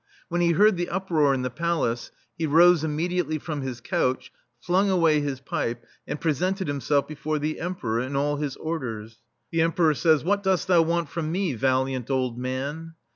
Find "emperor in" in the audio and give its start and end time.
7.59-8.15